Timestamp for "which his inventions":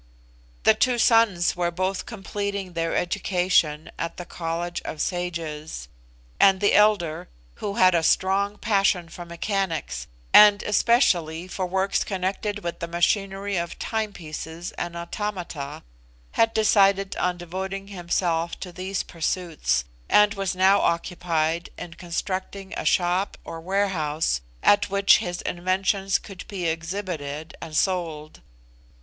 24.89-26.17